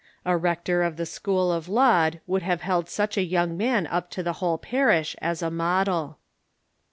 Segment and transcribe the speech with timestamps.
[0.25, 4.09] A rector of the school of Laud would have held such a young man up
[4.09, 6.17] to the whole parish as a model."